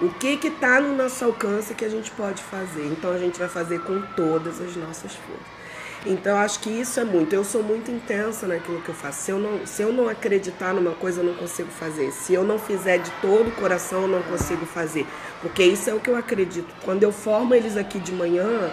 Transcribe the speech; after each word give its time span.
O 0.00 0.08
que 0.08 0.36
que 0.36 0.48
está 0.48 0.80
no 0.80 0.96
nosso 0.96 1.24
alcance 1.24 1.72
que 1.72 1.84
a 1.84 1.88
gente 1.88 2.10
pode 2.10 2.42
fazer? 2.42 2.84
Então 2.86 3.12
a 3.12 3.18
gente 3.18 3.38
vai 3.38 3.48
fazer 3.48 3.80
com 3.80 4.00
todas 4.16 4.60
as 4.60 4.74
nossas 4.74 5.14
forças. 5.14 5.64
Então 6.04 6.36
acho 6.36 6.58
que 6.60 6.68
isso 6.68 6.98
é 6.98 7.04
muito. 7.04 7.32
Eu 7.32 7.44
sou 7.44 7.62
muito 7.62 7.92
intensa 7.92 8.46
naquilo 8.46 8.82
que 8.82 8.88
eu 8.88 8.94
faço. 8.94 9.22
Se 9.22 9.30
eu 9.30 9.38
não, 9.38 9.64
se 9.64 9.82
eu 9.82 9.92
não 9.92 10.08
acreditar 10.08 10.74
numa 10.74 10.90
coisa, 10.96 11.20
eu 11.20 11.24
não 11.24 11.34
consigo 11.34 11.70
fazer. 11.70 12.10
Se 12.10 12.34
eu 12.34 12.42
não 12.42 12.58
fizer 12.58 12.98
de 12.98 13.10
todo 13.22 13.48
o 13.48 13.52
coração, 13.52 14.02
eu 14.02 14.08
não 14.08 14.22
consigo 14.22 14.66
fazer. 14.66 15.06
Porque 15.40 15.62
isso 15.62 15.88
é 15.88 15.94
o 15.94 16.00
que 16.00 16.10
eu 16.10 16.16
acredito. 16.16 16.68
Quando 16.84 17.04
eu 17.04 17.12
formo 17.12 17.54
eles 17.54 17.76
aqui 17.76 18.00
de 18.00 18.12
manhã, 18.12 18.70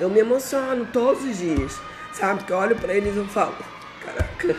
eu 0.00 0.10
me 0.10 0.18
emociono 0.18 0.86
todos 0.92 1.24
os 1.24 1.38
dias. 1.38 1.78
Sabe? 2.12 2.40
Porque 2.40 2.52
eu 2.52 2.56
olho 2.56 2.74
para 2.74 2.92
eles 2.92 3.14
e 3.14 3.18
eu 3.18 3.26
falo, 3.26 3.54
caraca, 4.04 4.56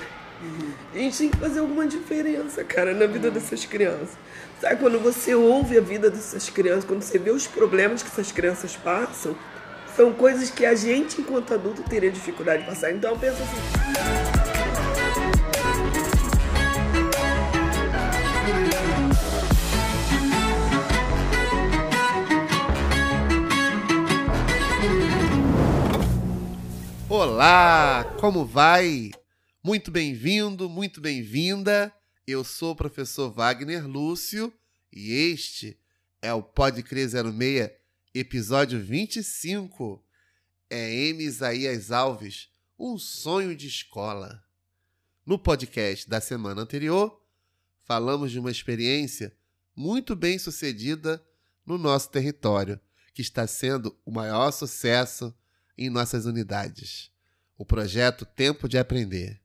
a 0.93 0.97
gente 0.97 1.17
tem 1.17 1.29
que 1.29 1.37
fazer 1.37 1.59
alguma 1.59 1.85
diferença, 1.85 2.63
cara, 2.63 2.93
na 2.93 3.05
vida 3.05 3.29
dessas 3.29 3.65
crianças. 3.65 4.17
Sabe, 4.61 4.77
quando 4.77 4.99
você 4.99 5.35
ouve 5.35 5.77
a 5.77 5.81
vida 5.81 6.09
dessas 6.09 6.49
crianças, 6.49 6.85
quando 6.85 7.01
você 7.01 7.17
vê 7.17 7.31
os 7.31 7.47
problemas 7.47 8.03
que 8.03 8.09
essas 8.09 8.31
crianças 8.31 8.75
passam, 8.75 9.35
são 9.95 10.13
coisas 10.13 10.49
que 10.49 10.65
a 10.65 10.75
gente, 10.75 11.21
enquanto 11.21 11.53
adulto, 11.53 11.83
teria 11.83 12.11
dificuldade 12.11 12.63
de 12.63 12.69
passar. 12.69 12.91
Então, 12.91 13.17
pensa 13.17 13.37
assim. 13.43 13.59
Olá, 27.09 28.05
como 28.19 28.45
vai? 28.45 29.11
Muito 29.69 29.91
bem-vindo, 29.91 30.67
muito 30.67 30.99
bem-vinda. 30.99 31.93
Eu 32.25 32.43
sou 32.43 32.71
o 32.71 32.75
professor 32.75 33.29
Wagner 33.29 33.87
Lúcio 33.87 34.51
e 34.91 35.11
este 35.11 35.79
é 36.23 36.33
o 36.33 36.41
Pode 36.41 36.81
Crer 36.81 37.07
06 37.07 37.69
Episódio 38.11 38.83
25 38.83 40.03
é 40.71 40.91
M. 41.09 41.23
Isaías 41.23 41.91
Alves, 41.91 42.49
Um 42.79 42.97
Sonho 42.97 43.55
de 43.55 43.67
Escola. 43.67 44.43
No 45.23 45.37
podcast 45.37 46.09
da 46.09 46.19
semana 46.19 46.63
anterior, 46.63 47.23
falamos 47.85 48.31
de 48.31 48.39
uma 48.39 48.49
experiência 48.49 49.37
muito 49.75 50.15
bem 50.15 50.39
sucedida 50.39 51.23
no 51.63 51.77
nosso 51.77 52.09
território, 52.09 52.79
que 53.13 53.21
está 53.21 53.45
sendo 53.45 53.95
o 54.03 54.09
maior 54.09 54.49
sucesso 54.49 55.31
em 55.77 55.91
nossas 55.91 56.25
unidades. 56.25 57.11
O 57.55 57.63
projeto 57.63 58.25
Tempo 58.25 58.67
de 58.67 58.75
Aprender. 58.79 59.39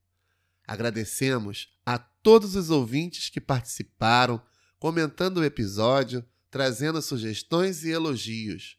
Agradecemos 0.66 1.74
a 1.84 1.98
todos 1.98 2.56
os 2.56 2.70
ouvintes 2.70 3.28
que 3.28 3.40
participaram, 3.40 4.40
comentando 4.78 5.38
o 5.38 5.44
episódio 5.44 6.24
trazendo 6.54 7.02
sugestões 7.02 7.82
e 7.82 7.90
elogios. 7.90 8.78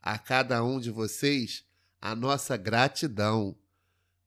A 0.00 0.16
cada 0.16 0.62
um 0.62 0.78
de 0.78 0.92
vocês, 0.92 1.64
a 2.00 2.14
nossa 2.14 2.56
gratidão. 2.56 3.58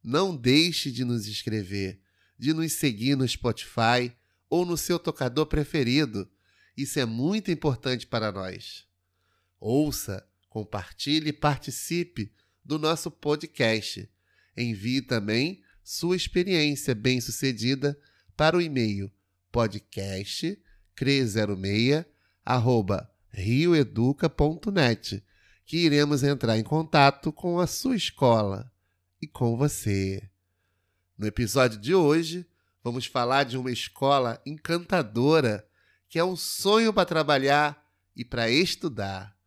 Não 0.04 0.36
deixe 0.36 0.92
de 0.92 1.06
nos 1.06 1.26
escrever, 1.26 2.02
de 2.38 2.52
nos 2.52 2.74
seguir 2.74 3.16
no 3.16 3.26
Spotify 3.26 4.14
ou 4.50 4.66
no 4.66 4.76
seu 4.76 5.00
tocador 5.00 5.46
preferido. 5.46 6.30
Isso 6.76 7.00
é 7.00 7.06
muito 7.06 7.50
importante 7.50 8.06
para 8.06 8.34
nós. 8.34 8.86
Ouça, 9.62 10.28
compartilhe 10.50 11.30
e 11.30 11.34
participe 11.34 12.34
do 12.66 12.78
nosso 12.78 13.10
podcast. 13.10 14.12
Envie 14.58 15.02
também 15.02 15.64
sua 15.84 16.16
experiência 16.16 16.94
bem-sucedida 16.94 17.98
para 18.36 18.58
o 18.58 18.62
e-mail 18.62 19.12
podcast 19.52 20.62
306 20.96 22.06
arroba 22.46 23.10
rioeduca.net, 23.32 25.24
que 25.66 25.78
iremos 25.78 26.24
entrar 26.24 26.58
em 26.58 26.64
contato 26.64 27.32
com 27.32 27.60
a 27.60 27.68
sua 27.68 27.96
escola 27.96 28.72
e 29.22 29.28
com 29.28 29.56
você. 29.56 30.30
No 31.18 31.28
episódio 31.28 31.80
de 31.80 31.94
hoje, 31.94 32.46
vamos 32.84 33.06
falar 33.06 33.44
de 33.44 33.58
uma 33.58 33.72
escola 33.72 34.42
encantadora 34.46 35.68
que 36.08 36.18
é 36.18 36.24
um 36.24 36.36
sonho 36.36 36.92
para 36.92 37.06
trabalhar 37.06 37.86
e 38.16 38.26
para 38.26 38.50
estudar. 38.50 39.38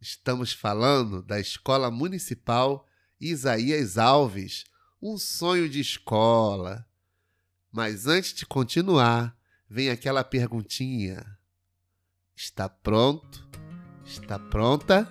Estamos 0.00 0.52
falando 0.52 1.22
da 1.22 1.38
Escola 1.38 1.90
Municipal 1.90 2.86
Isaías 3.20 3.98
Alves, 3.98 4.64
um 5.02 5.16
sonho 5.16 5.68
de 5.68 5.80
escola. 5.80 6.86
Mas 7.72 8.06
antes 8.06 8.34
de 8.34 8.44
continuar, 8.44 9.34
vem 9.68 9.90
aquela 9.90 10.24
perguntinha. 10.24 11.24
Está 12.36 12.68
pronto? 12.68 13.48
Está 14.04 14.38
pronta 14.38 15.08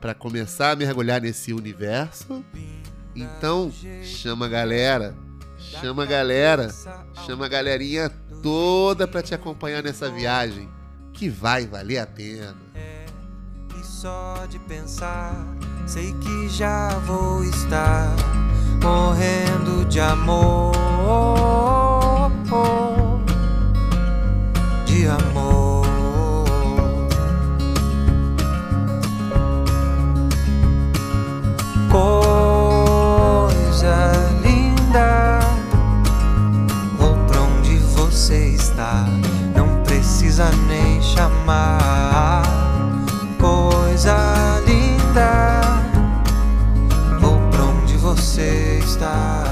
para 0.00 0.14
começar 0.14 0.70
a 0.70 0.76
mergulhar 0.76 1.20
nesse 1.20 1.52
universo? 1.52 2.44
Então, 3.14 3.70
chama 4.02 4.46
a 4.46 4.48
galera, 4.48 5.14
chama 5.58 6.04
a 6.04 6.06
galera, 6.06 6.70
chama 7.26 7.44
a 7.44 7.48
galerinha 7.48 8.08
toda 8.42 9.06
para 9.06 9.22
te 9.22 9.34
acompanhar 9.34 9.82
nessa 9.82 10.10
viagem, 10.10 10.68
que 11.12 11.28
vai 11.28 11.66
valer 11.66 11.98
a 11.98 12.06
pena. 12.06 12.56
E 13.78 13.84
só 13.84 14.46
de 14.46 14.58
pensar, 14.60 15.34
sei 15.86 16.12
que 16.14 16.48
já 16.48 16.98
vou 17.00 17.44
estar 17.44 18.16
morrendo 18.82 19.84
de 19.84 20.00
amor, 20.00 20.72
está. 48.84 49.44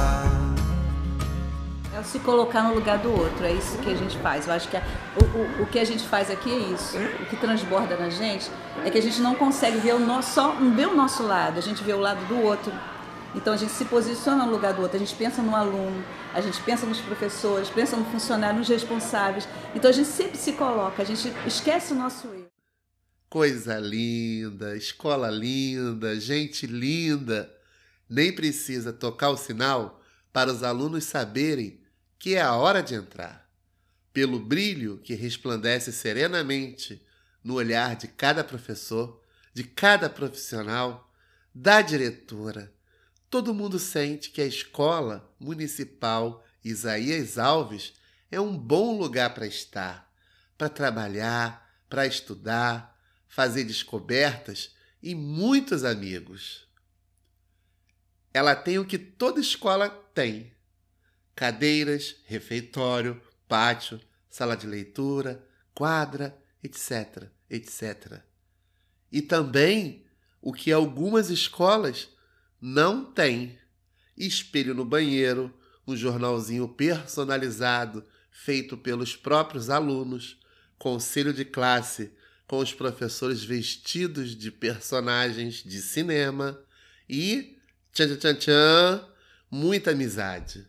É 1.94 2.02
se 2.02 2.18
colocar 2.20 2.62
no 2.62 2.74
lugar 2.74 2.98
do 2.98 3.10
outro, 3.10 3.44
é 3.44 3.52
isso 3.52 3.76
que 3.78 3.90
a 3.90 3.96
gente 3.96 4.16
faz. 4.18 4.46
Eu 4.46 4.54
acho 4.54 4.68
que 4.68 4.76
a, 4.76 4.82
o, 5.16 5.60
o, 5.60 5.62
o, 5.62 5.66
que 5.66 5.78
a 5.78 5.84
gente 5.84 6.02
faz 6.04 6.30
aqui 6.30 6.50
é 6.50 6.58
isso. 6.72 6.96
O 6.96 7.26
que 7.26 7.36
transborda 7.36 7.96
na 7.96 8.08
gente 8.08 8.50
é 8.84 8.90
que 8.90 8.98
a 8.98 9.02
gente 9.02 9.20
não 9.20 9.34
consegue 9.34 9.78
ver 9.78 9.94
o 9.94 9.98
nosso, 9.98 10.34
só 10.34 10.52
vê 10.74 10.86
o 10.86 10.94
nosso 10.94 11.22
lado, 11.22 11.58
a 11.58 11.62
gente 11.62 11.82
vê 11.82 11.92
o 11.92 12.00
lado 12.00 12.24
do 12.26 12.40
outro. 12.40 12.72
Então 13.34 13.52
a 13.52 13.56
gente 13.56 13.70
se 13.72 13.84
posiciona 13.84 14.44
no 14.44 14.52
lugar 14.52 14.72
do 14.72 14.82
outro, 14.82 14.96
a 14.96 15.00
gente 15.00 15.14
pensa 15.14 15.40
no 15.40 15.54
aluno, 15.54 16.02
a 16.34 16.40
gente 16.40 16.60
pensa 16.62 16.84
nos 16.84 17.00
professores, 17.00 17.68
pensa 17.68 17.96
no 17.96 18.04
funcionário, 18.06 18.58
nos 18.58 18.68
responsáveis. 18.68 19.46
Então 19.74 19.88
a 19.88 19.92
gente 19.92 20.08
sempre 20.08 20.36
se 20.36 20.52
coloca, 20.52 21.02
a 21.02 21.06
gente 21.06 21.32
esquece 21.46 21.92
o 21.92 21.96
nosso 21.96 22.26
erro. 22.28 22.46
Coisa 23.28 23.78
linda, 23.78 24.76
escola 24.76 25.30
linda, 25.30 26.18
gente 26.18 26.66
linda. 26.66 27.59
Nem 28.10 28.34
precisa 28.34 28.92
tocar 28.92 29.30
o 29.30 29.36
sinal 29.36 30.02
para 30.32 30.52
os 30.52 30.62
alunos 30.62 31.04
saberem 31.04 31.80
que 32.18 32.34
é 32.34 32.42
a 32.42 32.54
hora 32.54 32.82
de 32.82 32.94
entrar. 32.94 33.48
Pelo 34.12 34.38
brilho 34.38 34.98
que 34.98 35.14
resplandece 35.14 35.92
serenamente 35.92 37.00
no 37.42 37.54
olhar 37.54 37.96
de 37.96 38.08
cada 38.08 38.44
professor, 38.44 39.22
de 39.54 39.64
cada 39.64 40.10
profissional, 40.10 41.10
da 41.54 41.80
diretora, 41.80 42.72
Todo 43.30 43.54
mundo 43.54 43.78
sente 43.78 44.30
que 44.30 44.42
a 44.42 44.46
escola 44.46 45.32
municipal 45.38 46.44
Isaías 46.64 47.38
Alves 47.38 47.92
é 48.28 48.40
um 48.40 48.58
bom 48.58 48.98
lugar 48.98 49.32
para 49.32 49.46
estar, 49.46 50.12
para 50.58 50.68
trabalhar, 50.68 51.72
para 51.88 52.04
estudar, 52.08 52.98
fazer 53.28 53.62
descobertas 53.62 54.74
e 55.00 55.14
muitos 55.14 55.84
amigos. 55.84 56.66
Ela 58.32 58.54
tem 58.54 58.78
o 58.78 58.84
que 58.84 58.98
toda 58.98 59.40
escola 59.40 59.88
tem: 60.14 60.52
cadeiras, 61.34 62.16
refeitório, 62.26 63.20
pátio, 63.48 64.00
sala 64.28 64.56
de 64.56 64.66
leitura, 64.66 65.44
quadra, 65.74 66.36
etc, 66.62 67.28
etc. 67.48 68.20
E 69.10 69.20
também 69.20 70.04
o 70.40 70.52
que 70.52 70.72
algumas 70.72 71.30
escolas 71.30 72.08
não 72.60 73.04
tem. 73.04 73.58
Espelho 74.16 74.74
no 74.74 74.84
banheiro, 74.84 75.52
um 75.86 75.96
jornalzinho 75.96 76.68
personalizado 76.68 78.06
feito 78.30 78.76
pelos 78.76 79.16
próprios 79.16 79.68
alunos, 79.68 80.38
conselho 80.78 81.32
de 81.32 81.44
classe 81.44 82.12
com 82.46 82.58
os 82.58 82.72
professores 82.72 83.42
vestidos 83.42 84.36
de 84.36 84.50
personagens 84.50 85.62
de 85.62 85.80
cinema 85.80 86.62
e 87.08 87.59
tchan 87.92 88.16
tchan 88.16 88.34
tchan, 88.34 89.04
muita 89.50 89.90
amizade. 89.90 90.66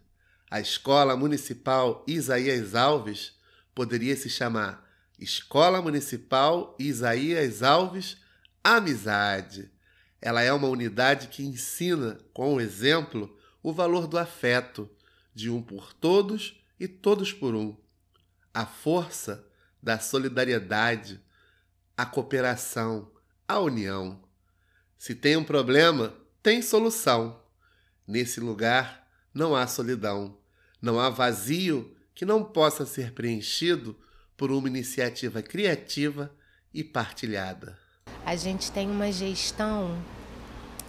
A 0.50 0.60
Escola 0.60 1.16
Municipal 1.16 2.04
Isaías 2.08 2.76
Alves 2.76 3.34
poderia 3.74 4.16
se 4.16 4.30
chamar 4.30 4.90
Escola 5.20 5.82
Municipal 5.82 6.76
Isaías 6.80 7.62
Alves 7.62 8.18
Amizade. 8.64 9.72
Ela 10.20 10.42
é 10.42 10.52
uma 10.52 10.68
unidade 10.68 11.28
que 11.28 11.44
ensina, 11.44 12.20
com 12.34 12.56
o 12.56 12.62
exemplo, 12.62 13.38
o 13.64 13.72
valor 13.72 14.08
do 14.08 14.18
afeto, 14.18 14.90
de 15.34 15.50
um 15.50 15.62
por 15.62 15.94
todos 15.94 16.62
e 16.80 16.88
todos 16.88 17.32
por 17.32 17.56
um, 17.56 17.78
a 18.54 18.66
força 18.66 19.48
da 19.82 20.00
solidariedade, 20.00 21.20
a 21.96 22.06
cooperação, 22.06 23.12
a 23.48 23.60
união. 23.60 24.22
Se 24.98 25.16
tem 25.16 25.38
um 25.38 25.44
problema, 25.44 26.14
tem 26.44 26.62
solução. 26.62 27.40
Nesse 28.08 28.40
lugar 28.40 29.08
não 29.34 29.56
há 29.56 29.68
solidão, 29.68 30.36
não 30.82 31.00
há 31.00 31.10
vazio 31.10 31.96
que 32.16 32.26
não 32.26 32.44
possa 32.44 32.86
ser 32.86 33.14
preenchido 33.14 33.96
por 34.36 34.52
uma 34.52 34.68
iniciativa 34.68 35.42
criativa 35.42 36.34
e 36.74 36.84
partilhada. 36.84 37.78
A 38.26 38.36
gente 38.36 38.72
tem 38.72 38.90
uma 38.90 39.12
gestão 39.12 40.04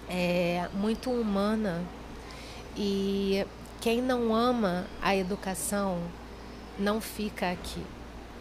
é, 0.08 0.68
muito 0.74 1.10
humana 1.10 1.84
e 2.76 3.46
quem 3.80 4.00
não 4.00 4.34
ama 4.34 4.86
a 5.02 5.14
educação 5.14 6.02
não 6.78 7.00
fica 7.00 7.50
aqui. 7.50 7.84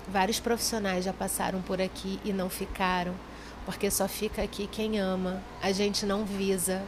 Vários 0.08 0.40
profissionais 0.40 1.04
já 1.06 1.14
passaram 1.14 1.62
por 1.62 1.82
aqui 1.82 2.20
e 2.24 2.32
não 2.32 2.50
ficaram, 2.50 3.14
porque 3.66 3.92
só 3.92 4.08
fica 4.08 4.42
aqui 4.42 4.66
quem 4.66 4.98
ama. 4.98 5.44
A 5.62 5.72
gente 5.72 6.06
não 6.06 6.26
visa 6.26 6.82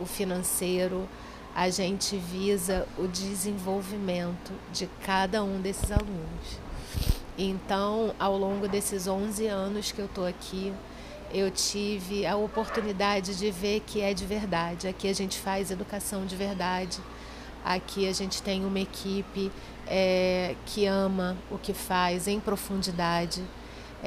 o 0.00 0.06
financeiro, 0.06 1.08
a 1.54 1.70
gente 1.70 2.16
visa 2.16 2.86
o 2.98 3.06
desenvolvimento 3.06 4.52
de 4.72 4.88
cada 5.04 5.42
um 5.42 5.60
desses 5.60 5.90
alunos. 5.90 6.60
Então, 7.38 8.14
ao 8.18 8.36
longo 8.36 8.68
desses 8.68 9.06
11 9.06 9.46
anos 9.46 9.92
que 9.92 9.98
eu 9.98 10.06
estou 10.06 10.26
aqui, 10.26 10.72
eu 11.32 11.50
tive 11.50 12.24
a 12.24 12.36
oportunidade 12.36 13.36
de 13.36 13.50
ver 13.50 13.80
que 13.80 14.00
é 14.00 14.14
de 14.14 14.24
verdade. 14.24 14.88
Aqui 14.88 15.08
a 15.08 15.14
gente 15.14 15.38
faz 15.38 15.70
educação 15.70 16.24
de 16.24 16.36
verdade. 16.36 16.98
Aqui 17.64 18.08
a 18.08 18.12
gente 18.12 18.42
tem 18.42 18.64
uma 18.64 18.78
equipe 18.78 19.50
é, 19.86 20.54
que 20.64 20.86
ama 20.86 21.36
o 21.50 21.58
que 21.58 21.74
faz 21.74 22.28
em 22.28 22.38
profundidade. 22.38 23.42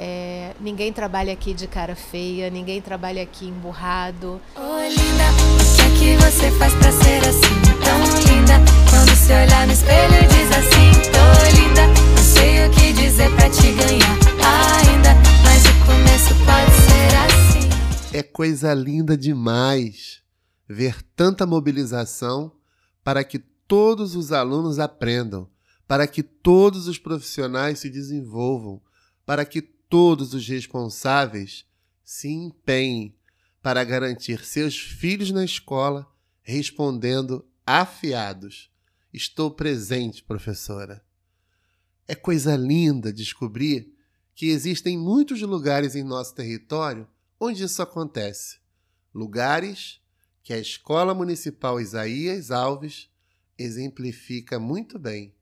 É, 0.01 0.55
ninguém 0.61 0.93
trabalha 0.93 1.33
aqui 1.33 1.53
de 1.53 1.67
cara 1.67 1.93
feia, 1.93 2.49
ninguém 2.49 2.81
trabalha 2.81 3.21
aqui 3.21 3.45
emburrado. 3.45 4.39
Oi, 4.55 4.87
linda, 4.87 5.25
o 5.59 5.75
que 5.75 5.81
é 5.81 5.89
que 5.99 6.23
você 6.23 6.49
faz 6.57 6.73
pra 6.75 6.89
ser 6.89 7.19
assim 7.27 7.59
tão 7.83 7.99
linda? 8.33 8.53
Quando 8.89 9.13
se 9.13 9.33
olhar 9.33 9.67
no 9.67 9.73
espelho 9.73 10.25
diz 10.29 10.51
assim, 10.53 10.91
tô 11.11 11.59
linda, 11.59 11.85
não 12.15 12.23
sei 12.23 12.65
o 12.65 12.71
que 12.71 12.93
dizer 12.93 13.29
pra 13.35 13.49
te 13.49 13.73
ganhar 13.73 14.17
ainda, 14.87 15.15
mas 15.43 15.65
o 15.65 15.85
começo 15.85 16.33
pode 16.45 16.71
ser 16.87 17.11
assim. 17.27 18.17
É 18.17 18.23
coisa 18.23 18.73
linda 18.73 19.17
demais 19.17 20.21
ver 20.65 21.03
tanta 21.13 21.45
mobilização 21.45 22.53
para 23.03 23.21
que 23.25 23.37
todos 23.37 24.15
os 24.15 24.31
alunos 24.31 24.79
aprendam, 24.79 25.49
para 25.85 26.07
que 26.07 26.23
todos 26.23 26.87
os 26.87 26.97
profissionais 26.97 27.79
se 27.79 27.89
desenvolvam, 27.89 28.81
para 29.25 29.43
que 29.43 29.77
todos 29.89 30.33
os 30.33 30.47
responsáveis 30.47 31.65
se 32.03 32.29
empenhem 32.29 33.15
para 33.61 33.83
garantir 33.83 34.45
seus 34.45 34.77
filhos 34.77 35.31
na 35.31 35.43
escola 35.43 36.07
respondendo 36.41 37.45
afiados. 37.65 38.71
Estou 39.11 39.51
presente, 39.51 40.23
professora. 40.23 41.03
É 42.07 42.15
coisa 42.15 42.55
linda 42.55 43.11
descobrir 43.11 43.93
que 44.33 44.47
existem 44.47 44.97
muitos 44.97 45.41
lugares 45.41 45.95
em 45.95 46.03
nosso 46.03 46.33
território 46.33 47.07
onde 47.39 47.63
isso 47.63 47.81
acontece. 47.81 48.59
Lugares 49.13 49.99
que 50.41 50.53
a 50.53 50.57
Escola 50.57 51.13
Municipal 51.13 51.79
Isaías 51.79 52.49
Alves 52.49 53.09
exemplifica 53.57 54.59
muito 54.59 54.97
bem. 54.97 55.35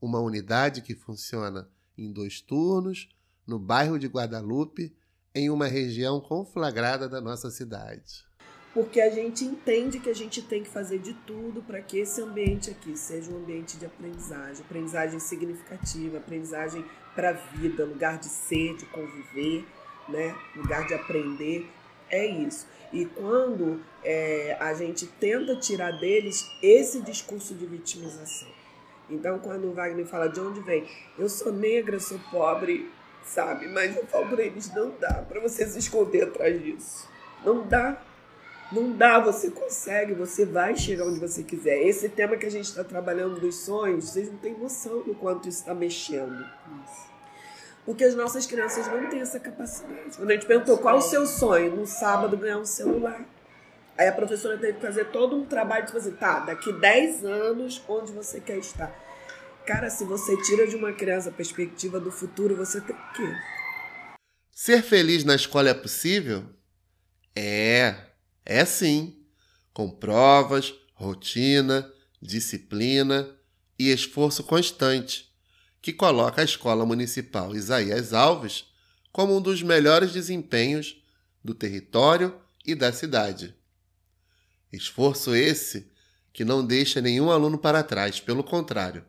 Uma 0.00 0.20
unidade 0.20 0.82
que 0.82 0.94
funciona 0.94 1.68
em 1.96 2.12
dois 2.12 2.40
turnos, 2.40 3.08
no 3.46 3.58
bairro 3.58 3.98
de 3.98 4.06
Guadalupe, 4.06 4.94
em 5.34 5.50
uma 5.50 5.66
região 5.66 6.20
conflagrada 6.20 7.08
da 7.08 7.20
nossa 7.20 7.50
cidade. 7.50 8.24
Porque 8.72 9.00
a 9.00 9.08
gente 9.08 9.44
entende 9.44 9.98
que 9.98 10.10
a 10.10 10.14
gente 10.14 10.42
tem 10.42 10.62
que 10.62 10.68
fazer 10.68 10.98
de 10.98 11.14
tudo 11.14 11.62
para 11.62 11.80
que 11.80 11.98
esse 11.98 12.20
ambiente 12.20 12.70
aqui 12.70 12.96
seja 12.96 13.30
um 13.30 13.38
ambiente 13.38 13.78
de 13.78 13.86
aprendizagem, 13.86 14.62
aprendizagem 14.62 15.18
significativa, 15.18 16.18
aprendizagem 16.18 16.84
para 17.14 17.30
a 17.30 17.32
vida, 17.32 17.86
lugar 17.86 18.18
de 18.18 18.26
ser, 18.26 18.76
de 18.76 18.84
conviver, 18.86 19.64
né? 20.08 20.36
lugar 20.54 20.86
de 20.86 20.92
aprender. 20.92 21.66
É 22.10 22.26
isso. 22.26 22.66
E 22.92 23.06
quando 23.06 23.80
é, 24.04 24.56
a 24.60 24.74
gente 24.74 25.06
tenta 25.06 25.56
tirar 25.56 25.92
deles 25.92 26.46
esse 26.62 27.00
discurso 27.00 27.54
de 27.54 27.66
vitimização. 27.66 28.48
Então, 29.08 29.38
quando 29.38 29.68
o 29.68 29.72
Wagner 29.72 30.06
fala 30.06 30.28
de 30.28 30.40
onde 30.40 30.60
vem, 30.60 30.86
eu 31.18 31.28
sou 31.28 31.52
negra, 31.52 31.98
sou 31.98 32.18
pobre, 32.30 32.90
sabe? 33.26 33.68
Mas 33.68 33.96
eu 33.96 34.06
falo 34.06 34.28
para 34.28 34.42
eles, 34.42 34.72
não 34.74 34.92
dá 34.98 35.24
para 35.28 35.40
você 35.40 35.66
se 35.66 35.78
esconder 35.78 36.24
atrás 36.24 36.62
disso. 36.62 37.08
Não 37.44 37.66
dá. 37.66 38.00
Não 38.72 38.90
dá, 38.90 39.20
você 39.20 39.50
consegue, 39.50 40.12
você 40.12 40.44
vai 40.44 40.74
chegar 40.76 41.04
onde 41.04 41.20
você 41.20 41.42
quiser. 41.42 41.86
Esse 41.86 42.08
tema 42.08 42.36
que 42.36 42.46
a 42.46 42.50
gente 42.50 42.64
está 42.64 42.82
trabalhando 42.82 43.38
dos 43.38 43.60
sonhos, 43.60 44.10
vocês 44.10 44.30
não 44.30 44.38
têm 44.38 44.58
noção 44.58 45.02
do 45.02 45.14
quanto 45.14 45.48
isso 45.48 45.60
está 45.60 45.72
mexendo. 45.72 46.44
Porque 47.84 48.02
as 48.02 48.16
nossas 48.16 48.44
crianças 48.44 48.88
não 48.88 49.08
têm 49.08 49.20
essa 49.20 49.38
capacidade. 49.38 50.16
Quando 50.16 50.30
a 50.30 50.34
gente 50.34 50.46
perguntou 50.46 50.78
qual 50.78 50.96
o 50.96 51.00
seu 51.00 51.24
sonho, 51.26 51.76
no 51.76 51.86
sábado 51.86 52.36
ganhar 52.36 52.58
um 52.58 52.64
celular. 52.64 53.24
Aí 53.96 54.08
a 54.08 54.12
professora 54.12 54.58
teve 54.58 54.74
que 54.74 54.80
fazer 54.80 55.06
todo 55.06 55.36
um 55.36 55.46
trabalho 55.46 55.86
de 55.86 55.92
fazer, 55.92 56.12
tá, 56.16 56.40
daqui 56.40 56.72
10 56.72 57.24
anos, 57.24 57.82
onde 57.88 58.10
você 58.10 58.40
quer 58.40 58.58
estar? 58.58 58.92
Cara, 59.66 59.90
se 59.90 60.04
você 60.04 60.40
tira 60.42 60.64
de 60.68 60.76
uma 60.76 60.92
criança 60.92 61.28
a 61.28 61.32
perspectiva 61.32 61.98
do 61.98 62.12
futuro, 62.12 62.54
você 62.54 62.80
tem 62.80 62.94
o 62.94 63.12
quê? 63.12 63.36
Ser 64.52 64.80
feliz 64.80 65.24
na 65.24 65.34
escola 65.34 65.68
é 65.68 65.74
possível? 65.74 66.48
É, 67.34 67.96
é 68.44 68.64
sim. 68.64 69.26
Com 69.72 69.90
provas, 69.90 70.72
rotina, 70.94 71.92
disciplina 72.22 73.28
e 73.76 73.90
esforço 73.90 74.44
constante, 74.44 75.34
que 75.82 75.92
coloca 75.92 76.40
a 76.40 76.44
Escola 76.44 76.86
Municipal 76.86 77.54
Isaías 77.54 78.12
Alves 78.12 78.66
como 79.10 79.36
um 79.36 79.42
dos 79.42 79.62
melhores 79.64 80.12
desempenhos 80.12 81.02
do 81.42 81.52
território 81.52 82.40
e 82.64 82.74
da 82.74 82.92
cidade. 82.92 83.52
Esforço 84.72 85.34
esse 85.34 85.90
que 86.32 86.44
não 86.44 86.64
deixa 86.64 87.00
nenhum 87.00 87.32
aluno 87.32 87.58
para 87.58 87.82
trás, 87.82 88.20
pelo 88.20 88.44
contrário. 88.44 89.04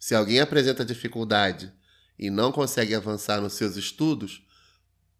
Se 0.00 0.14
alguém 0.14 0.40
apresenta 0.40 0.82
dificuldade 0.82 1.70
e 2.18 2.30
não 2.30 2.50
consegue 2.50 2.94
avançar 2.94 3.38
nos 3.38 3.52
seus 3.52 3.76
estudos, 3.76 4.42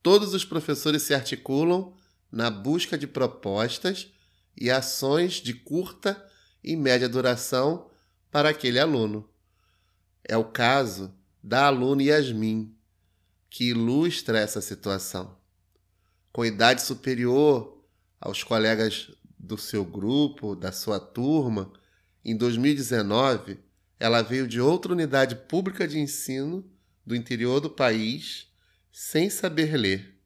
todos 0.02 0.32
os 0.32 0.42
professores 0.42 1.02
se 1.02 1.12
articulam 1.12 1.94
na 2.32 2.50
busca 2.50 2.96
de 2.96 3.06
propostas 3.06 4.10
e 4.56 4.70
ações 4.70 5.34
de 5.34 5.52
curta 5.52 6.26
e 6.64 6.74
média 6.76 7.10
duração 7.10 7.90
para 8.30 8.48
aquele 8.48 8.78
aluno. 8.78 9.28
É 10.24 10.36
o 10.36 10.44
caso 10.44 11.14
da 11.42 11.66
aluna 11.66 12.02
Yasmin, 12.02 12.74
que 13.50 13.64
ilustra 13.64 14.38
essa 14.38 14.62
situação. 14.62 15.36
Com 16.32 16.42
idade 16.42 16.80
superior 16.80 17.84
aos 18.18 18.42
colegas 18.42 19.10
do 19.38 19.58
seu 19.58 19.84
grupo, 19.84 20.56
da 20.56 20.72
sua 20.72 20.98
turma, 20.98 21.70
em 22.24 22.34
2019, 22.34 23.58
ela 24.00 24.22
veio 24.22 24.48
de 24.48 24.58
outra 24.58 24.92
unidade 24.92 25.36
pública 25.36 25.86
de 25.86 25.98
ensino 25.98 26.64
do 27.04 27.14
interior 27.14 27.60
do 27.60 27.68
país 27.68 28.50
sem 28.90 29.28
saber 29.28 29.76
ler 29.76 30.18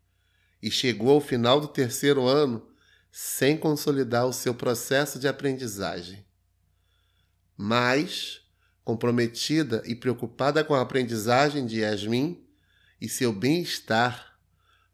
e 0.62 0.70
chegou 0.70 1.10
ao 1.10 1.20
final 1.20 1.60
do 1.60 1.66
terceiro 1.66 2.24
ano 2.24 2.66
sem 3.10 3.56
consolidar 3.56 4.26
o 4.26 4.32
seu 4.32 4.54
processo 4.54 5.18
de 5.18 5.26
aprendizagem. 5.26 6.24
Mas, 7.56 8.40
comprometida 8.84 9.82
e 9.84 9.94
preocupada 9.94 10.62
com 10.62 10.74
a 10.74 10.80
aprendizagem 10.80 11.66
de 11.66 11.80
Yasmin 11.80 12.46
e 13.00 13.08
seu 13.08 13.32
bem-estar, 13.32 14.38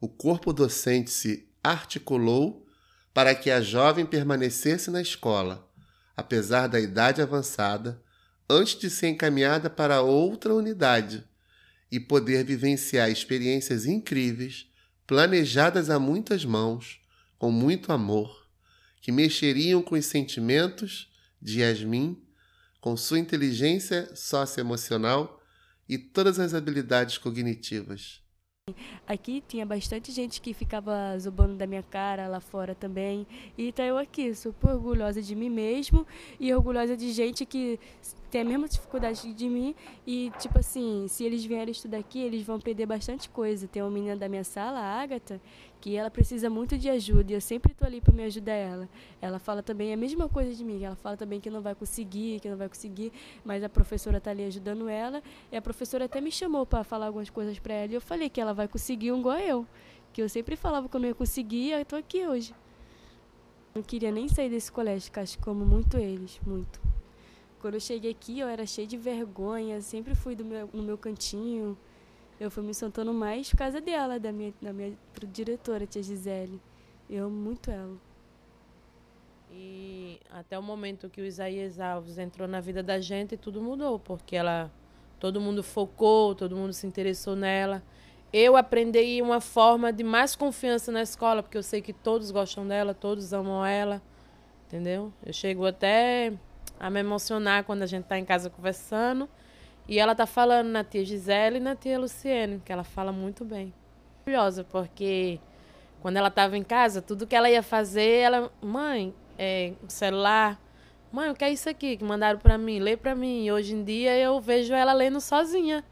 o 0.01 0.09
corpo 0.09 0.53
docente 0.53 1.11
se 1.11 1.51
articulou 1.63 2.67
para 3.13 3.35
que 3.35 3.51
a 3.51 3.61
jovem 3.61 4.07
permanecesse 4.07 4.91
na 4.91 5.03
escola, 5.03 5.71
apesar 6.17 6.67
da 6.67 6.81
idade 6.81 7.21
avançada, 7.21 8.03
antes 8.51 8.77
de 8.77 8.91
ser 8.91 9.07
encaminhada 9.07 9.71
para 9.71 10.03
outra 10.03 10.53
unidade 10.53 11.25
e 11.91 12.01
poder 12.01 12.45
vivenciar 12.45 13.09
experiências 13.09 13.87
incríveis, 13.87 14.67
planejadas 15.07 15.89
a 15.89 16.01
muitas 16.01 16.45
mãos, 16.45 17.01
com 17.39 17.53
muito 17.53 17.93
amor, 17.93 18.49
que 19.01 19.13
mexeriam 19.13 19.81
com 19.81 19.95
os 19.95 20.07
sentimentos 20.07 21.09
de 21.41 21.61
Yasmin, 21.61 22.21
com 22.81 22.97
sua 22.97 23.21
inteligência 23.21 24.11
socioemocional 24.17 25.41
e 25.89 25.97
todas 25.97 26.41
as 26.41 26.53
habilidades 26.53 27.19
cognitivas. 27.19 28.21
Aqui 29.07 29.43
tinha 29.47 29.67
bastante 29.67 30.13
gente 30.13 30.41
que 30.41 30.55
ficava 30.55 31.17
zombando 31.19 31.57
da 31.57 31.67
minha 31.67 31.83
cara 31.83 32.29
lá 32.29 32.41
fora 32.41 32.75
também. 32.75 33.27
E 33.57 33.73
tá 33.73 33.85
eu 33.85 33.99
aqui, 33.99 34.35
super 34.35 34.71
orgulhosa 34.71 35.21
de 35.21 35.35
mim 35.35 35.51
mesmo 35.51 36.07
e 36.39 36.53
orgulhosa 36.55 36.97
de 36.97 37.13
gente 37.13 37.45
que 37.45 37.79
tem 38.31 38.43
a 38.43 38.45
mesma 38.45 38.69
dificuldade 38.69 39.33
de 39.33 39.49
mim. 39.49 39.75
E, 40.07 40.33
tipo 40.39 40.59
assim, 40.59 41.07
se 41.09 41.25
eles 41.25 41.45
vierem 41.45 41.73
estudar 41.73 41.99
aqui, 41.99 42.21
eles 42.21 42.45
vão 42.45 42.61
perder 42.61 42.87
bastante 42.87 43.29
coisa. 43.29 43.67
Tem 43.67 43.83
uma 43.83 43.91
menina 43.91 44.17
da 44.17 44.29
minha 44.29 44.45
sala, 44.45 44.79
a 44.79 45.03
Agatha, 45.03 45.41
que 45.81 45.97
ela 45.97 46.11
precisa 46.11 46.51
muito 46.51 46.77
de 46.77 46.89
ajuda 46.89 47.33
e 47.33 47.35
eu 47.35 47.41
sempre 47.41 47.73
tô 47.75 47.85
ali 47.85 48.01
para 48.01 48.13
me 48.13 48.23
ajudar 48.25 48.53
ela. 48.53 48.89
Ela 49.21 49.39
fala 49.39 49.63
também 49.63 49.93
a 49.93 49.97
mesma 49.97 50.29
coisa 50.29 50.55
de 50.55 50.63
mim, 50.63 50.85
ela 50.85 50.95
fala 50.95 51.17
também 51.17 51.41
que 51.41 51.49
não 51.49 51.63
vai 51.63 51.75
conseguir, 51.75 52.39
que 52.41 52.49
não 52.49 52.57
vai 52.57 52.69
conseguir, 52.69 53.13
mas 53.45 53.65
a 53.65 53.69
professora 53.69 54.21
tá 54.21 54.31
ali 54.31 54.45
ajudando 54.45 54.89
ela 54.89 55.23
e 55.51 55.57
a 55.57 55.63
professora 55.63 56.05
até 56.05 56.21
me 56.21 56.31
chamou 56.31 56.67
para 56.67 56.85
falar 56.85 57.07
algumas 57.07 57.31
coisas 57.31 57.59
para 57.59 57.75
ela 57.75 57.93
e 57.93 57.95
eu 57.95 58.01
falei 58.01 58.29
que 58.29 58.41
ela 58.41 58.53
vai 58.53 58.69
conseguir 58.69 59.11
um 59.13 59.21
igual 59.21 59.39
eu, 59.39 59.67
que 60.13 60.23
eu 60.23 60.29
sempre 60.29 60.55
falava 60.55 60.89
que 60.89 60.95
eu 60.95 61.01
não 61.01 61.09
ia 61.09 61.15
conseguir, 61.15 61.71
eu 61.71 61.85
tô 61.85 61.97
aqui 61.97 62.27
hoje. 62.27 62.55
Não 63.75 63.83
queria 63.83 64.11
nem 64.11 64.29
sair 64.29 64.51
desse 64.51 64.71
colégio, 64.71 65.11
acho 65.17 65.39
que 65.39 65.45
como 65.45 65.65
muito 65.65 65.97
eles, 65.97 66.41
muito. 66.45 66.90
Quando 67.61 67.75
eu 67.75 67.81
cheguei 67.81 68.11
aqui, 68.11 68.41
eu 68.41 68.49
era 68.49 68.65
cheia 68.65 68.87
de 68.87 68.97
vergonha, 68.97 69.81
sempre 69.83 70.15
fui 70.15 70.35
meu, 70.37 70.69
no 70.73 70.83
meu 70.83 70.97
cantinho, 70.97 71.77
eu 72.41 72.51
fui 72.51 72.63
me 72.63 72.73
soltando 72.73 73.13
mais 73.13 73.51
por 73.51 73.59
causa 73.59 73.83
dela, 73.83 74.19
da 74.19 74.33
minha, 74.33 74.55
da 74.63 74.73
minha 74.73 74.97
diretora, 75.31 75.87
tia 75.87 76.03
Gisele. 76.03 76.59
Eu 77.09 77.27
amo 77.27 77.37
muito 77.37 77.71
ela. 77.71 77.97
E 79.53 80.19
até 80.31 80.59
o 80.59 80.63
momento 80.63 81.11
que 81.11 81.21
o 81.21 81.25
Isaías 81.25 81.79
Alves 81.79 82.17
entrou 82.17 82.49
na 82.49 82.61
vida 82.61 82.83
da 82.83 82.99
gente, 82.99 83.37
tudo 83.37 83.61
mudou, 83.61 83.99
porque 83.99 84.37
ela 84.37 84.71
todo 85.19 85.39
mundo 85.39 85.63
focou, 85.63 86.35
todo 86.35 86.57
mundo 86.57 86.73
se 86.73 86.87
interessou 86.87 87.37
nela. 87.37 87.83
Eu 88.33 88.57
aprendi 88.57 89.21
uma 89.21 89.41
forma 89.41 89.93
de 89.93 90.03
mais 90.03 90.35
confiança 90.35 90.91
na 90.91 91.03
escola, 91.03 91.43
porque 91.43 91.59
eu 91.59 91.63
sei 91.63 91.83
que 91.83 91.93
todos 91.93 92.31
gostam 92.31 92.67
dela, 92.67 92.95
todos 92.95 93.35
amam 93.35 93.67
ela, 93.67 94.01
entendeu? 94.67 95.13
Eu 95.23 95.33
chego 95.33 95.67
até 95.67 96.33
a 96.81 96.89
me 96.89 96.99
emocionar 97.01 97.63
quando 97.65 97.83
a 97.83 97.87
gente 97.87 98.05
está 98.05 98.19
em 98.19 98.25
casa 98.25 98.49
conversando 98.49 99.29
e 99.87 99.99
ela 99.99 100.15
tá 100.15 100.25
falando 100.25 100.69
na 100.69 100.83
tia 100.83 101.05
Gisele 101.05 101.59
e 101.59 101.61
na 101.61 101.77
tia 101.77 101.99
Luciene, 101.99 102.63
que 102.65 102.73
ela 102.73 102.85
fala 102.85 103.13
muito 103.13 103.45
bem. 103.45 103.75
Curiosa, 104.25 104.65
porque 104.65 105.39
quando 106.01 106.17
ela 106.17 106.29
estava 106.29 106.57
em 106.57 106.63
casa, 106.63 107.03
tudo 107.03 107.27
que 107.27 107.37
ela 107.37 107.51
ia 107.51 107.63
fazer, 107.63 108.21
ela, 108.21 108.51
mãe, 108.63 109.13
é, 109.37 109.73
celular, 109.89 110.59
mãe, 111.13 111.29
o 111.31 111.35
que 111.35 111.45
é 111.45 111.51
isso 111.51 111.69
aqui 111.69 111.97
que 111.97 112.05
mandaram 112.05 112.39
para 112.39 112.57
mim? 112.57 112.79
Lê 112.79 112.97
para 112.97 113.15
mim. 113.15 113.45
E 113.45 113.53
hoje 113.53 113.75
em 113.75 113.85
dia 113.85 114.17
eu 114.17 114.41
vejo 114.41 114.73
ela 114.73 114.93
lendo 114.93 115.21
sozinha. 115.21 115.85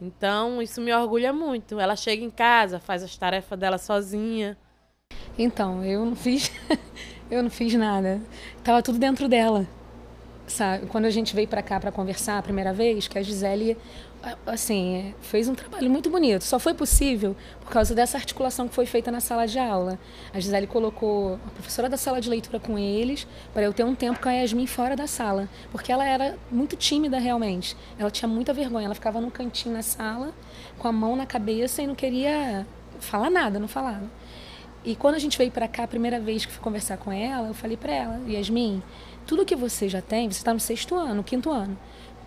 Então, 0.00 0.60
isso 0.60 0.80
me 0.80 0.92
orgulha 0.92 1.32
muito. 1.32 1.80
Ela 1.80 1.96
chega 1.96 2.22
em 2.22 2.30
casa, 2.30 2.78
faz 2.78 3.02
as 3.02 3.16
tarefas 3.16 3.58
dela 3.58 3.78
sozinha. 3.78 4.56
Então, 5.38 5.82
eu 5.82 6.04
não 6.04 6.14
fiz 6.14 6.52
eu 7.30 7.42
não 7.42 7.50
fiz 7.50 7.72
nada. 7.74 8.20
Tava 8.62 8.82
tudo 8.82 8.98
dentro 8.98 9.28
dela 9.28 9.66
sabe? 10.46 10.86
Quando 10.86 11.04
a 11.06 11.10
gente 11.10 11.34
veio 11.34 11.48
para 11.48 11.62
cá 11.62 11.80
para 11.80 11.90
conversar 11.90 12.38
a 12.38 12.42
primeira 12.42 12.72
vez, 12.72 13.08
que 13.08 13.18
a 13.18 13.22
Gisele 13.22 13.76
assim, 14.46 15.14
fez 15.20 15.48
um 15.48 15.54
trabalho 15.54 15.90
muito 15.90 16.08
bonito. 16.08 16.42
Só 16.44 16.58
foi 16.58 16.74
possível 16.74 17.36
por 17.60 17.70
causa 17.70 17.94
dessa 17.94 18.16
articulação 18.16 18.68
que 18.68 18.74
foi 18.74 18.86
feita 18.86 19.10
na 19.10 19.20
sala 19.20 19.46
de 19.46 19.58
aula. 19.58 19.98
A 20.32 20.40
Gisele 20.40 20.66
colocou 20.66 21.34
a 21.46 21.50
professora 21.50 21.88
da 21.88 21.96
sala 21.96 22.20
de 22.20 22.28
leitura 22.28 22.58
com 22.58 22.78
eles 22.78 23.26
para 23.52 23.62
eu 23.62 23.72
ter 23.72 23.84
um 23.84 23.94
tempo 23.94 24.20
com 24.20 24.28
a 24.28 24.32
Yasmin 24.32 24.66
fora 24.66 24.96
da 24.96 25.06
sala, 25.06 25.48
porque 25.70 25.92
ela 25.92 26.04
era 26.04 26.36
muito 26.50 26.76
tímida 26.76 27.18
realmente. 27.18 27.76
Ela 27.98 28.10
tinha 28.10 28.28
muita 28.28 28.52
vergonha, 28.52 28.86
ela 28.86 28.94
ficava 28.94 29.20
num 29.20 29.30
cantinho 29.30 29.74
na 29.74 29.82
sala 29.82 30.32
com 30.78 30.88
a 30.88 30.92
mão 30.92 31.16
na 31.16 31.26
cabeça 31.26 31.82
e 31.82 31.86
não 31.86 31.94
queria 31.94 32.66
falar 33.00 33.30
nada, 33.30 33.58
não 33.58 33.68
falava. 33.68 34.08
E 34.84 34.94
quando 34.94 35.14
a 35.14 35.18
gente 35.18 35.38
veio 35.38 35.50
para 35.50 35.66
cá 35.66 35.84
a 35.84 35.88
primeira 35.88 36.20
vez 36.20 36.44
que 36.44 36.52
fui 36.52 36.62
conversar 36.62 36.98
com 36.98 37.10
ela, 37.10 37.48
eu 37.48 37.54
falei 37.54 37.76
para 37.76 37.92
ela, 37.92 38.20
Yasmin, 38.28 38.82
tudo 39.26 39.44
que 39.44 39.56
você 39.56 39.88
já 39.88 40.02
tem, 40.02 40.30
você 40.30 40.38
está 40.38 40.52
no 40.52 40.60
sexto 40.60 40.94
ano, 40.94 41.14
no 41.14 41.24
quinto 41.24 41.50
ano. 41.50 41.78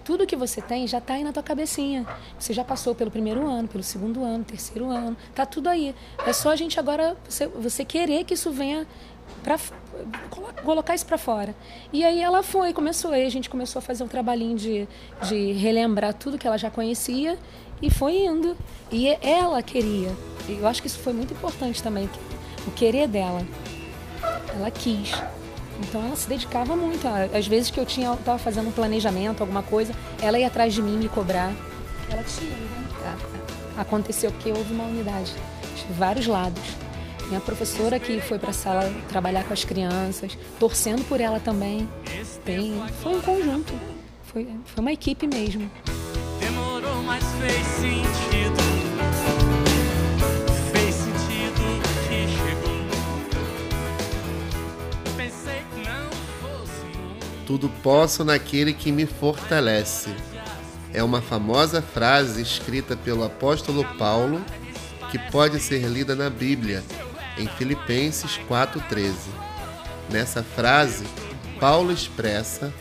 Tudo 0.03 0.25
que 0.25 0.35
você 0.35 0.61
tem 0.61 0.87
já 0.87 0.99
está 0.99 1.15
aí 1.15 1.23
na 1.23 1.33
tua 1.33 1.43
cabecinha. 1.43 2.07
Você 2.39 2.53
já 2.53 2.63
passou 2.63 2.95
pelo 2.95 3.11
primeiro 3.11 3.45
ano, 3.45 3.67
pelo 3.67 3.83
segundo 3.83 4.23
ano, 4.23 4.43
terceiro 4.43 4.89
ano. 4.89 5.17
Tá 5.35 5.45
tudo 5.45 5.67
aí. 5.67 5.93
É 6.25 6.31
só 6.31 6.49
a 6.49 6.55
gente 6.55 6.79
agora 6.79 7.15
você, 7.27 7.45
você 7.45 7.83
querer 7.83 8.23
que 8.23 8.33
isso 8.33 8.49
venha 8.49 8.87
para 9.43 9.57
colocar 10.63 10.95
isso 10.95 11.05
para 11.05 11.17
fora. 11.17 11.53
E 11.91 12.03
aí 12.03 12.21
ela 12.21 12.41
foi, 12.41 12.73
começou, 12.73 13.11
aí 13.11 13.25
a 13.25 13.29
gente 13.29 13.49
começou 13.49 13.79
a 13.79 13.81
fazer 13.81 14.03
um 14.03 14.07
trabalhinho 14.07 14.57
de, 14.57 14.87
de 15.23 15.51
relembrar 15.51 16.13
tudo 16.13 16.37
que 16.37 16.47
ela 16.47 16.57
já 16.57 16.71
conhecia 16.71 17.37
e 17.81 17.89
foi 17.89 18.25
indo. 18.25 18.55
E 18.91 19.07
ela 19.21 19.61
queria. 19.61 20.15
Eu 20.47 20.67
acho 20.67 20.81
que 20.81 20.87
isso 20.87 20.99
foi 20.99 21.13
muito 21.13 21.33
importante 21.33 21.83
também, 21.83 22.09
o 22.65 22.71
querer 22.71 23.07
dela. 23.07 23.45
Ela 24.55 24.71
quis. 24.71 25.11
Então 25.79 26.03
ela 26.05 26.15
se 26.15 26.27
dedicava 26.27 26.75
muito. 26.75 27.07
Às 27.07 27.47
vezes 27.47 27.69
que 27.69 27.79
eu 27.79 27.85
tinha 27.85 28.13
estava 28.13 28.39
fazendo 28.39 28.69
um 28.69 28.71
planejamento, 28.71 29.41
alguma 29.41 29.61
coisa, 29.61 29.93
ela 30.21 30.39
ia 30.39 30.47
atrás 30.47 30.73
de 30.73 30.81
mim 30.81 30.97
me 30.97 31.09
cobrar. 31.09 31.53
Ela 32.09 32.23
tinha. 32.23 32.49
Né? 32.49 33.17
Aconteceu 33.77 34.31
que 34.31 34.49
houve 34.49 34.73
uma 34.73 34.85
unidade 34.85 35.33
de 35.75 35.93
vários 35.93 36.25
lados. 36.25 36.63
Minha 37.27 37.41
professora 37.41 37.99
que 37.99 38.21
foi 38.21 38.39
para 38.39 38.51
a 38.51 38.53
sala 38.53 38.91
trabalhar 39.09 39.43
com 39.43 39.53
as 39.53 39.65
crianças, 39.65 40.37
torcendo 40.57 41.03
por 41.07 41.19
ela 41.19 41.39
também. 41.39 41.87
Tem, 42.45 42.81
foi 43.03 43.15
um 43.15 43.21
conjunto. 43.21 43.73
Foi, 44.23 44.47
foi 44.65 44.81
uma 44.81 44.93
equipe 44.93 45.27
mesmo. 45.27 45.69
Tudo 57.45 57.69
posso 57.81 58.25
naquele 58.25 58.73
que 58.73 58.91
me 58.91 59.05
fortalece. 59.05 60.13
É 60.93 61.01
uma 61.01 61.21
famosa 61.21 61.81
frase 61.81 62.41
escrita 62.41 62.95
pelo 62.97 63.23
apóstolo 63.23 63.85
Paulo 63.97 64.43
que 65.09 65.17
pode 65.17 65.59
ser 65.59 65.87
lida 65.87 66.13
na 66.13 66.29
Bíblia, 66.29 66.83
em 67.37 67.47
Filipenses 67.47 68.37
4,13. 68.49 69.13
Nessa 70.11 70.43
frase, 70.43 71.05
Paulo 71.59 71.91
expressa 71.91 72.73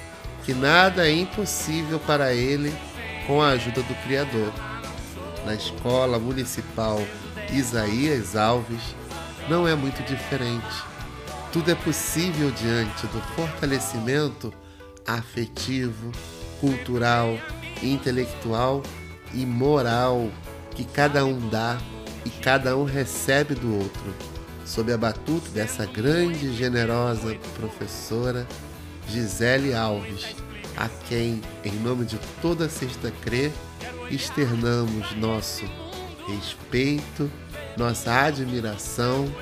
que 0.45 0.53
nada 0.53 1.07
é 1.07 1.13
impossível 1.13 2.01
para 2.01 2.35
ele 2.35 2.75
com 3.27 3.43
a 3.43 3.49
ajuda 3.49 3.83
do 3.83 3.95
Criador. 4.05 4.53
Na 5.45 5.55
escola 5.55 6.19
municipal 6.19 7.01
Isaías 7.53 8.37
Alves, 8.37 8.95
não 9.49 9.67
é 9.67 9.75
muito 9.75 10.03
diferente. 10.05 10.83
Tudo 11.53 11.71
é 11.71 11.75
possível 11.75 12.51
diante 12.51 13.07
do 13.07 13.21
fortalecimento 13.35 14.53
afetivo, 15.07 16.11
cultural, 16.61 17.39
intelectual 17.83 18.83
e 19.33 19.47
moral 19.47 20.29
que 20.75 20.85
cada 20.85 21.25
um 21.25 21.49
dá 21.49 21.79
e 22.25 22.31
cada 22.31 22.77
um 22.77 22.85
recebe 22.85 23.55
do 23.55 23.77
outro, 23.77 24.15
sob 24.65 24.93
a 24.93 24.99
batuta 24.99 25.49
dessa 25.51 25.87
grande 25.87 26.47
e 26.47 26.57
generosa 26.57 27.35
professora 27.57 28.47
Gisele 29.09 29.73
Alves, 29.73 30.35
a 30.77 30.89
quem, 31.09 31.41
em 31.65 31.73
nome 31.73 32.05
de 32.05 32.19
toda 32.43 32.67
a 32.67 32.69
Sexta 32.69 33.11
Crê, 33.23 33.51
externamos 34.11 35.15
nosso 35.17 35.65
respeito, 36.29 37.31
nossa 37.77 38.13
admiração 38.13 39.33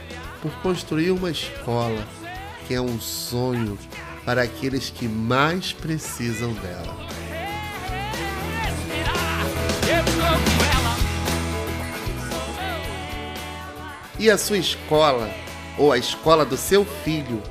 por 0.40 0.52
construir 0.60 1.10
uma 1.10 1.30
escola 1.30 2.06
que 2.66 2.74
é 2.74 2.80
um 2.80 3.00
sonho 3.00 3.78
para 4.24 4.42
aqueles 4.42 4.90
que 4.90 5.06
mais 5.06 5.72
precisam 5.72 6.52
dela. 6.54 6.96
E 14.18 14.30
a 14.30 14.38
sua 14.38 14.56
escola 14.56 15.30
ou 15.76 15.92
a 15.92 15.98
escola 15.98 16.44
do 16.46 16.56
seu 16.56 16.84
filho 17.04 17.42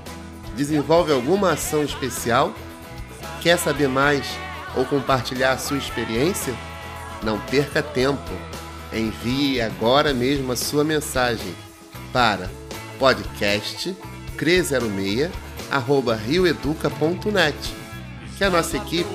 desenvolve 0.56 1.12
alguma 1.12 1.52
ação 1.52 1.84
especial? 1.84 2.54
Quer 3.44 3.60
saber 3.60 3.90
mais 3.90 4.26
ou 4.74 4.86
compartilhar 4.86 5.52
a 5.52 5.58
sua 5.58 5.78
experiência? 5.78 6.56
Não 7.22 7.38
perca 7.42 7.84
tempo. 7.84 8.32
Envie 8.94 9.60
agora 9.60 10.14
mesmo 10.14 10.54
a 10.54 10.56
sua 10.56 10.86
mensagem 10.86 11.54
para 12.14 12.50
podcast 12.98 13.98
cre06 14.38 15.30
arroba 15.70 16.16
rioeduca.net 16.16 17.58
que 18.38 18.46
a 18.46 18.50
nossa 18.50 18.78
equipe 18.78 19.10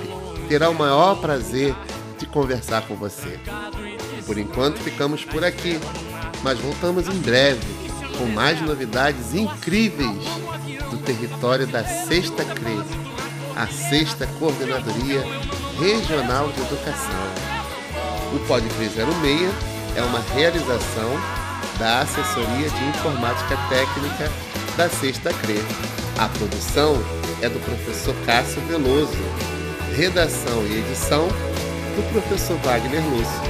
terá 0.47 0.69
o 0.69 0.75
maior 0.75 1.19
prazer 1.23 1.75
de 2.19 2.27
conversar 2.27 2.87
com 2.87 2.97
você. 2.97 3.41
Por 4.27 4.37
enquanto 4.37 4.77
ficamos 4.77 5.25
por 5.25 5.43
aqui, 5.43 5.81
mas 6.43 6.59
voltamos 6.59 7.09
em 7.09 7.19
breve 7.19 7.67
com 8.19 8.27
mais 8.27 8.61
novidades 8.61 9.35
incríveis 9.35 10.23
do 10.91 10.99
território 10.99 11.67
da 11.67 11.83
Sexta 11.83 12.45
CRE, 12.45 13.08
a 13.59 13.67
Sexta 13.67 14.25
Coordenadoria 14.38 15.21
Regional 15.81 16.49
de 16.53 16.61
Educação. 16.61 17.25
O 18.33 18.38
Podcre 18.47 18.88
06 18.88 19.53
é 19.97 20.03
uma 20.03 20.21
realização 20.33 21.11
da 21.77 22.03
Assessoria 22.03 22.71
de 22.71 22.85
Informática 22.85 23.59
Técnica 23.69 24.31
da 24.77 24.88
Sexta 24.88 25.35
CRE. 25.35 25.59
A 26.19 26.29
produção 26.29 27.03
é 27.43 27.49
do 27.49 27.59
professor 27.59 28.15
Cássio 28.25 28.62
Veloso. 28.69 29.19
Redação 29.97 30.65
e 30.65 30.79
edição 30.79 31.27
do 31.27 32.12
professor 32.12 32.57
Wagner 32.59 33.05
Lúcio. 33.07 33.43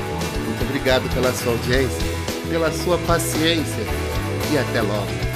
Muito 0.47 0.65
obrigado 0.65 1.07
pela 1.12 1.35
sua 1.35 1.53
audiência, 1.53 2.03
pela 2.49 2.73
sua 2.73 2.97
paciência 3.00 3.85
e 4.50 4.57
até 4.57 4.81
logo. 4.81 5.28